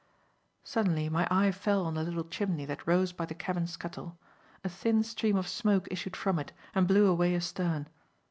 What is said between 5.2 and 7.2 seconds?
of smoke issued from it and blew